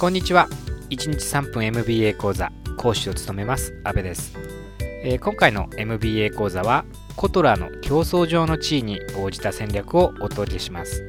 [0.00, 0.48] こんにちは。
[0.88, 4.34] 1日3分 MBA 講座講師を務めます阿部です、
[4.80, 6.86] えー、今回の MBA 講座は
[7.16, 11.04] コトラの競争上の地位に応じた戦略をお届けします、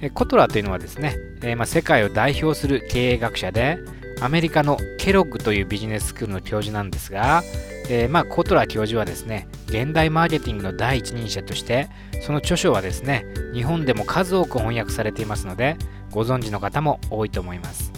[0.00, 3.80] えー、コトラというのはですね、えー、まあ、世界を代表する経営学者で
[4.20, 7.42] アメリカのケロッグというビジネススクールの教授なんですが、
[7.90, 11.88] えー、まあ、コトラ教授はですね現代マーケティングの第一人者として
[12.22, 15.76] その著書はですね日本でも数多く翻訳されていますので
[16.14, 17.92] ご存知の方も多いと思います。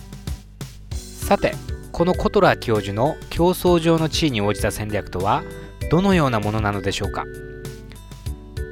[1.26, 1.54] さて
[1.92, 5.42] このコトラー教授の競争上の地位に応じた戦略とは
[5.90, 7.24] どのようなものなのでしょうか？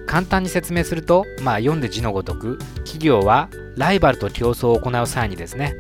[0.06, 5.74] 簡単に説明すると、まあ、読んで字のごとく企業はライバルと競争を行う際にですね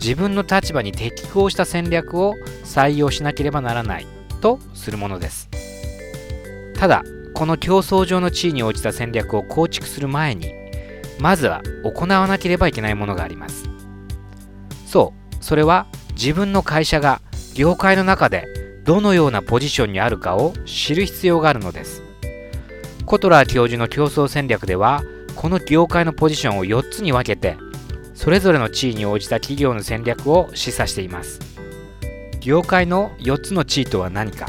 [0.00, 4.06] 自分の立場に適合した戦略を採用しなければならない
[4.40, 5.48] とするものです。
[6.74, 7.02] ただ
[7.34, 10.52] この競争上の地位に応じた戦略を構築する前に
[11.18, 13.68] まずは行わなければいけないものがあります。
[14.86, 17.20] そうそれは自分の会社が
[17.54, 18.46] 業界の中で
[18.84, 22.02] どのようなポジションにあるかを知る必要があるのです。
[23.04, 25.02] コトラー教授の競争戦略では
[25.34, 27.56] この業界のポジションを4つに分けて
[28.14, 31.40] それぞれの地位に応じた企業の戦略を示唆しています。
[32.40, 34.46] 業界の4つの地位とは何か。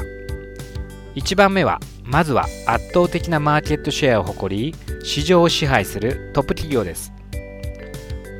[1.15, 7.13] 1番目はまずは圧倒的なマーケットシェアを誇り市場を支配するトップ企業です。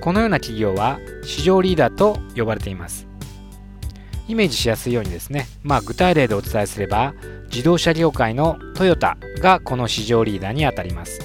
[0.01, 3.07] このような企業は市場リーダーと呼ばれています。
[4.27, 7.15] イメージしやすいようにですね、まあ、具体例でお伝えすれば
[7.51, 11.19] 自動車業界のトヨタがこの市場リーダーにあたります。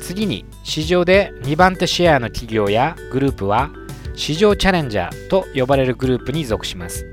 [0.00, 3.70] 次に市場で2番手シェアの企業やグループは
[4.14, 7.06] 市場チャレンジャーと呼ばれるグループに属します。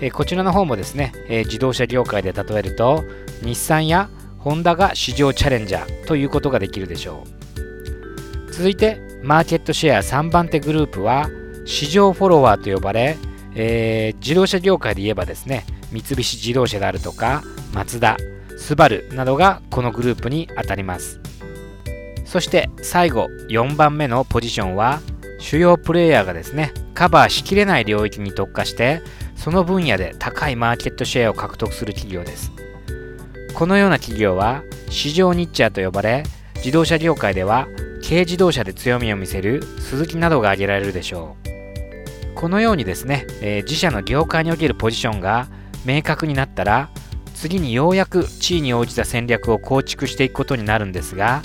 [0.00, 3.04] えこちらの方もですね、え自動車業界で例えると
[3.42, 4.10] 日産や
[4.42, 7.24] ホンダが市場チャレンジャーということができるでしょ
[8.48, 8.52] う。
[8.52, 11.30] 続いてマーケットシェア3番手グループは
[11.64, 13.16] 市場フォロワーと呼ばれ、
[13.54, 18.16] えー、自動車業界で言えばですね三菱自動車であるとかマツダ
[18.58, 21.20] スバルなどがこのグループにあたります。
[22.24, 25.00] そして最後4番目のポジションは
[25.38, 29.02] 主要プレイヤーがですねカバーしきれない領域に特化して
[29.36, 32.50] その分野で高いマーケットシェアを獲得する企業です。
[33.54, 36.24] このような企業は市場ニッチャーと呼ばれ
[36.56, 37.68] 自動車業界では
[38.02, 42.34] 軽自動車で強みを見せる鈴木などが挙げられるでしょう。
[42.34, 45.46] このようにですね、えー、自社の業界におけるポジションが
[45.84, 46.90] 明確になったら
[47.34, 51.42] 次にようやく地位に応じた戦略を構築していくことになるんですが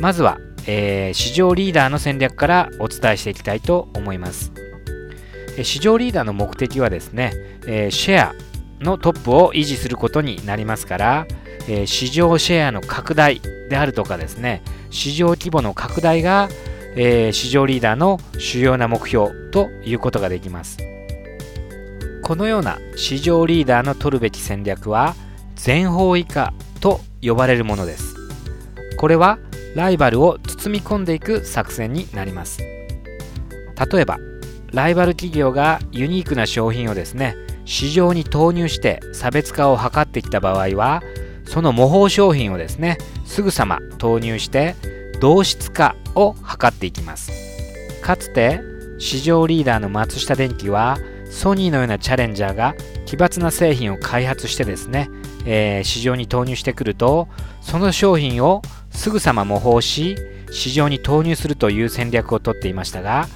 [0.00, 4.52] まずは、えー、市場リーダーの戦略からお伝えしていきたいと思います。
[5.62, 7.32] 市場リーダーの目的はですね、
[7.66, 8.34] えー、シェア
[8.80, 11.26] のトップを維持することになりますから、
[11.68, 16.48] えー、市場シェアの拡大であるとかですね市場規模の拡大が、
[16.96, 20.78] えー、市場リーダーの主要な目標ということができます。
[22.22, 25.16] このような市場リーダーの取るべき戦略は
[25.56, 28.14] 全方位化と呼ばれるものです。
[28.96, 29.38] これは
[29.74, 32.60] ライバルを包み込んでいく作戦になります。
[32.60, 34.18] 例えば
[34.72, 37.34] ライバル企業がユニークな商品をですね
[37.64, 41.02] 市場に投入して差別化を図ってきた場合は
[41.50, 44.76] その模倣商品をですねすぐさま投入して
[45.20, 47.32] 同質化を図っていきます。
[48.02, 48.60] かつて
[49.00, 55.10] 市場リーダーの松下電器はソニーのようなチャレンジャーが奇抜な製品を開発してですね、
[55.44, 57.26] えー、市場に投入してくると
[57.60, 60.16] その商品をすぐさま模倣し
[60.52, 63.26] 市場に投入するという戦略をとっていましたが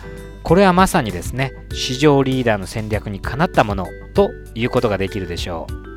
[0.44, 5.93] これはまさにですね市場リーダーの戦略にかなったものということができるでしょう。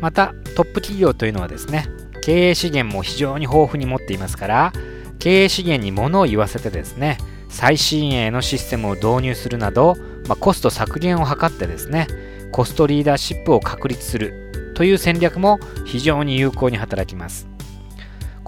[0.00, 1.86] またトップ企業というのはですね
[2.22, 4.72] 経営資源も非常に豊富に持っていますから
[5.18, 9.96] 経営資源に物を言わせてですね最新鋭のシステムを導入するなど、
[10.28, 12.06] まあ、コスト削減を図ってですね
[12.52, 17.48] コストリーダーシップを確立するという戦略も非常に有効に働きます。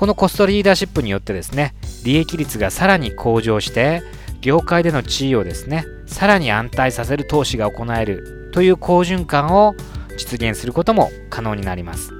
[0.00, 1.75] このコストリーダーシップによってですね
[2.05, 4.03] 利益率がさらに向上して
[4.41, 9.75] 業界での地位をですねさらに安泰させる投資が行えるという好循環を
[10.20, 12.12] 実現することも可能になります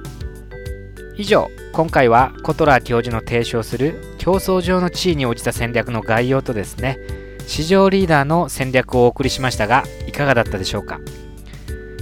[1.17, 6.97] 以上今回はコトラー教授の提唱する競争上の地位に応じた戦略の概要とですね
[7.45, 10.99] 市場リーダーの戦略をお送りしましたがいかがだったでしょうか、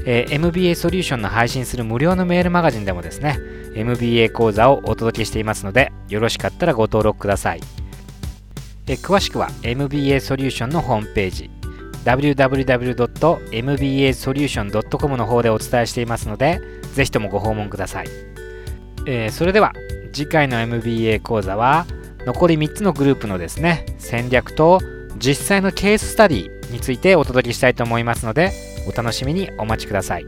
[0.06, 3.38] えー、MBA ソリューションの配信する無料のメールマガジンでもですね
[3.75, 7.62] MBA 講座をお届けしていますのでよろしかったらご登録ください
[8.88, 11.51] え詳しくは MBA ソリューションのホームページ
[12.06, 13.09] www.
[13.19, 16.62] mbasolution.com の方でお伝えしていますので
[16.94, 18.07] ぜひともご訪問ください、
[19.06, 19.74] えー、それでは
[20.12, 21.86] 次回の MBA 講座は
[22.25, 24.80] 残り3つのグループのですね戦略と
[25.18, 28.51] 実際のケーススタディについてお届けしたいと思いますので
[28.88, 30.25] お楽しみにお待ちください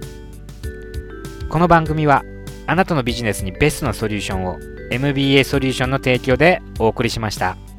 [1.50, 2.24] この番組は
[2.68, 4.60] あなたのビジネスにベストなソリューションを
[4.92, 7.71] MBA ソリューションの提供でお送りしました。